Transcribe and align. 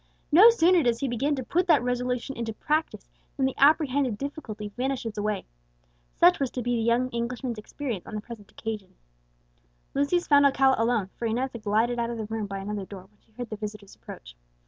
No 0.31 0.49
sooner 0.49 0.81
does 0.81 0.99
he 1.01 1.07
begin 1.07 1.35
to 1.35 1.43
put 1.43 1.67
that 1.67 1.83
resolution 1.83 2.35
into 2.35 2.53
practice 2.53 3.07
than 3.37 3.45
the 3.45 3.53
apprehended 3.59 4.17
difficulty 4.17 4.69
vanishes 4.69 5.15
away! 5.15 5.45
Such 6.15 6.39
was 6.39 6.49
to 6.53 6.63
be 6.63 6.75
the 6.75 6.81
young 6.81 7.11
Englishman's 7.11 7.59
experience 7.59 8.07
on 8.07 8.15
the 8.15 8.21
present 8.21 8.49
occasion. 8.49 8.95
Lucius 9.93 10.25
found 10.25 10.47
Alcala 10.47 10.73
alone, 10.79 11.11
for 11.17 11.27
Inez 11.27 11.51
had 11.51 11.61
glided 11.61 11.99
out 11.99 12.09
of 12.09 12.17
the 12.17 12.25
room 12.25 12.47
by 12.47 12.57
another 12.57 12.83
door 12.83 13.01
when 13.11 13.19
she 13.23 13.31
heard 13.33 13.51
the 13.51 13.57
visitor's 13.57 13.93
approach. 13.93 14.35